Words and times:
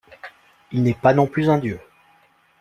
Il 0.71 0.81
n'est 0.81 0.95
pas 0.95 1.13
non 1.13 1.27
plus 1.27 1.47
un 1.51 1.59
dieu. 1.59 1.79